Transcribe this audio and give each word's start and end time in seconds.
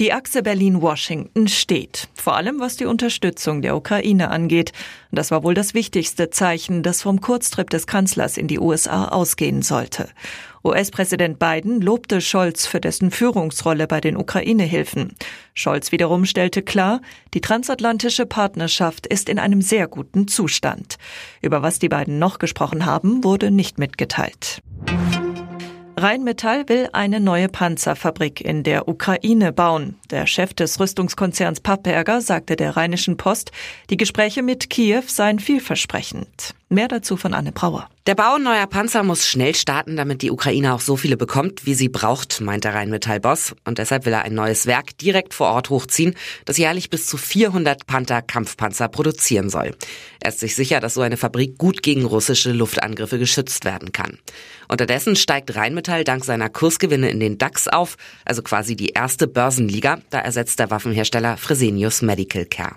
Die 0.00 0.12
Achse 0.12 0.42
Berlin-Washington 0.42 1.46
steht, 1.46 2.08
vor 2.14 2.34
allem 2.34 2.58
was 2.58 2.74
die 2.74 2.84
Unterstützung 2.84 3.62
der 3.62 3.76
Ukraine 3.76 4.28
angeht. 4.28 4.72
Das 5.12 5.30
war 5.30 5.44
wohl 5.44 5.54
das 5.54 5.72
wichtigste 5.72 6.30
Zeichen, 6.30 6.82
das 6.82 7.02
vom 7.02 7.20
Kurztrip 7.20 7.70
des 7.70 7.86
Kanzlers 7.86 8.36
in 8.36 8.48
die 8.48 8.58
USA 8.58 9.06
ausgehen 9.06 9.62
sollte. 9.62 10.08
US-Präsident 10.64 11.38
Biden 11.38 11.80
lobte 11.80 12.20
Scholz 12.20 12.66
für 12.66 12.80
dessen 12.80 13.12
Führungsrolle 13.12 13.86
bei 13.86 14.00
den 14.00 14.16
Ukraine-Hilfen. 14.16 15.14
Scholz 15.54 15.92
wiederum 15.92 16.24
stellte 16.24 16.62
klar, 16.62 17.00
die 17.32 17.40
transatlantische 17.40 18.26
Partnerschaft 18.26 19.06
ist 19.06 19.28
in 19.28 19.38
einem 19.38 19.62
sehr 19.62 19.86
guten 19.86 20.26
Zustand. 20.26 20.96
Über 21.40 21.62
was 21.62 21.78
die 21.78 21.88
beiden 21.88 22.18
noch 22.18 22.40
gesprochen 22.40 22.84
haben, 22.84 23.22
wurde 23.22 23.52
nicht 23.52 23.78
mitgeteilt. 23.78 24.60
Rheinmetall 25.96 26.68
will 26.68 26.88
eine 26.92 27.20
neue 27.20 27.48
Panzerfabrik 27.48 28.40
in 28.40 28.64
der 28.64 28.88
Ukraine 28.88 29.52
bauen. 29.52 29.96
Der 30.10 30.26
Chef 30.26 30.52
des 30.52 30.80
Rüstungskonzerns 30.80 31.60
Pappberger 31.60 32.20
sagte 32.20 32.56
der 32.56 32.76
Rheinischen 32.76 33.16
Post, 33.16 33.52
die 33.90 33.96
Gespräche 33.96 34.42
mit 34.42 34.70
Kiew 34.70 35.04
seien 35.06 35.38
vielversprechend. 35.38 36.54
Mehr 36.74 36.88
dazu 36.88 37.16
von 37.16 37.34
Anne 37.34 37.52
Brauer. 37.52 37.88
Der 38.06 38.16
Bau 38.16 38.36
neuer 38.36 38.66
Panzer 38.66 39.04
muss 39.04 39.28
schnell 39.28 39.54
starten, 39.54 39.96
damit 39.96 40.22
die 40.22 40.32
Ukraine 40.32 40.74
auch 40.74 40.80
so 40.80 40.96
viele 40.96 41.16
bekommt, 41.16 41.66
wie 41.66 41.74
sie 41.74 41.88
braucht, 41.88 42.40
meint 42.40 42.64
der 42.64 42.74
Rheinmetall-Boss. 42.74 43.54
Und 43.64 43.78
deshalb 43.78 44.06
will 44.06 44.12
er 44.12 44.22
ein 44.22 44.34
neues 44.34 44.66
Werk 44.66 44.98
direkt 44.98 45.34
vor 45.34 45.50
Ort 45.50 45.70
hochziehen, 45.70 46.16
das 46.46 46.58
jährlich 46.58 46.90
bis 46.90 47.06
zu 47.06 47.16
400 47.16 47.86
Panther-Kampfpanzer 47.86 48.88
produzieren 48.88 49.50
soll. 49.50 49.76
Er 50.18 50.30
ist 50.30 50.40
sich 50.40 50.56
sicher, 50.56 50.80
dass 50.80 50.94
so 50.94 51.02
eine 51.02 51.16
Fabrik 51.16 51.58
gut 51.58 51.80
gegen 51.80 52.04
russische 52.04 52.50
Luftangriffe 52.50 53.20
geschützt 53.20 53.64
werden 53.64 53.92
kann. 53.92 54.18
Unterdessen 54.68 55.14
steigt 55.14 55.54
Rheinmetall 55.54 56.02
dank 56.02 56.24
seiner 56.24 56.48
Kursgewinne 56.48 57.08
in 57.08 57.20
den 57.20 57.38
DAX 57.38 57.68
auf, 57.68 57.96
also 58.24 58.42
quasi 58.42 58.74
die 58.74 58.88
erste 58.88 59.28
Börsenliga. 59.28 60.00
Da 60.10 60.18
ersetzt 60.18 60.58
der 60.58 60.72
Waffenhersteller 60.72 61.36
Fresenius 61.36 62.02
Medical 62.02 62.46
Care. 62.46 62.74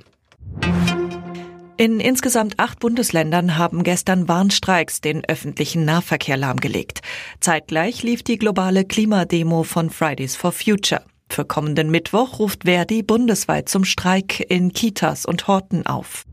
In 1.79 1.99
insgesamt 1.99 2.57
acht 2.57 2.79
Bundesländern 2.79 3.55
haben 3.55 3.83
gestern 3.83 4.27
Warnstreiks 4.27 4.99
den 4.99 5.23
öffentlichen 5.25 5.85
Nahverkehr 5.85 6.35
lahmgelegt. 6.35 7.01
Zeitgleich 7.39 8.01
lief 8.01 8.23
die 8.23 8.39
globale 8.39 8.83
Klimademo 8.83 9.61
von 9.61 9.91
Fridays 9.91 10.35
for 10.35 10.51
Future. 10.51 11.03
Für 11.29 11.45
kommenden 11.45 11.91
Mittwoch 11.91 12.39
ruft 12.39 12.63
Verdi 12.63 13.03
bundesweit 13.03 13.69
zum 13.69 13.85
Streik 13.85 14.39
in 14.49 14.73
Kitas 14.73 15.27
und 15.27 15.47
Horten 15.47 15.85
auf. 15.85 16.25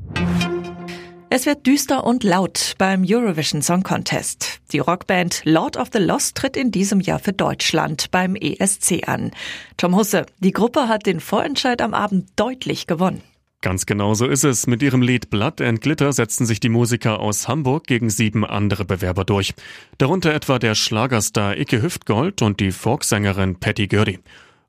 Es 1.29 1.45
wird 1.45 1.67
düster 1.67 2.05
und 2.05 2.25
laut 2.25 2.73
beim 2.79 3.05
Eurovision 3.07 3.61
Song 3.61 3.83
Contest. 3.83 4.61
Die 4.73 4.79
Rockband 4.79 5.43
Lord 5.45 5.77
of 5.77 5.89
the 5.93 5.99
Lost 5.99 6.37
tritt 6.37 6.57
in 6.57 6.71
diesem 6.71 7.01
Jahr 7.01 7.19
für 7.19 7.35
Deutschland 7.35 8.11
beim 8.11 8.35
ESC 8.35 9.07
an. 9.09 9.31
Tom 9.77 9.95
Husse, 9.95 10.25
die 10.39 10.53
Gruppe 10.53 10.89
hat 10.89 11.05
den 11.05 11.21
Vorentscheid 11.21 11.83
am 11.83 11.93
Abend 11.93 12.31
deutlich 12.37 12.87
gewonnen. 12.87 13.21
Ganz 13.65 13.87
genau 13.87 14.13
so 14.13 14.27
ist 14.27 14.45
es. 14.45 14.67
Mit 14.67 14.83
ihrem 14.83 15.01
Lied 15.01 15.31
Blood 15.31 15.63
and 15.63 15.81
Glitter 15.81 16.13
setzten 16.13 16.45
sich 16.45 16.61
die 16.61 16.69
Musiker 16.69 17.19
aus 17.19 17.49
Hamburg 17.49 17.87
gegen 17.87 18.11
sieben 18.11 18.45
andere 18.45 18.85
Bewerber 18.85 19.25
durch. 19.25 19.55
Darunter 19.97 20.35
etwa 20.35 20.59
der 20.59 20.75
Schlagerstar 20.75 21.57
Icke 21.57 21.81
Hüftgold 21.81 22.43
und 22.43 22.61
die 22.61 22.73
Folksängerin 22.73 23.57
Patty 23.57 23.87
Gurdy. 23.87 24.19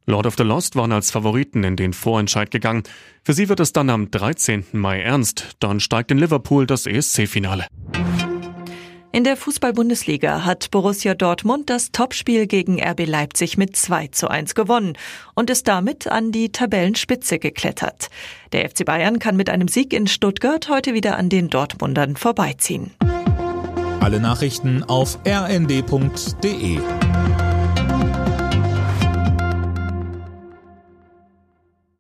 Lord 0.06 0.28
of 0.28 0.36
the 0.38 0.44
Lost 0.44 0.78
waren 0.78 0.94
als 0.94 1.12
Favoriten 1.12 1.66
in 1.66 1.76
den 1.76 1.92
Vorentscheid 1.92 2.52
gegangen. 2.52 2.84
Für 3.22 3.34
sie 3.34 3.50
wird 3.50 3.60
es 3.60 3.74
dann 3.74 3.90
am 3.90 4.12
13. 4.12 4.64
Mai 4.72 5.02
ernst. 5.02 5.58
Dann 5.60 5.82
steigt 5.82 6.12
in 6.12 6.18
Liverpool 6.18 6.66
das 6.66 6.86
ESC-Finale. 6.86 7.66
In 9.16 9.24
der 9.24 9.38
Fußball-Bundesliga 9.38 10.44
hat 10.44 10.72
Borussia 10.72 11.14
Dortmund 11.14 11.70
das 11.70 11.94
Topspiel 11.94 12.48
gegen 12.48 12.84
RB 12.84 13.06
Leipzig 13.06 13.56
mit 13.58 13.78
2 13.78 14.08
zu 14.08 14.28
1 14.28 14.56
gewonnen 14.56 14.98
und 15.36 15.50
ist 15.50 15.70
damit 15.70 16.08
an 16.08 16.34
die 16.34 16.52
Tabellenspitze 16.52 17.40
geklettert. 17.40 18.10
Der 18.52 18.70
FC 18.70 18.84
Bayern 18.84 19.20
kann 19.20 19.38
mit 19.38 19.50
einem 19.50 19.70
Sieg 19.70 19.94
in 19.94 20.08
Stuttgart 20.08 20.68
heute 20.68 20.94
wieder 20.94 21.16
an 21.16 21.30
den 21.30 21.50
Dortmundern 21.50 22.18
vorbeiziehen. 22.18 22.92
Alle 24.02 24.20
Nachrichten 24.20 24.84
auf 24.84 25.18
rnd.de 25.26 26.80